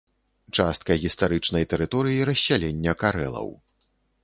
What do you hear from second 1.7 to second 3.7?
тэрыторыі рассялення карэлаў.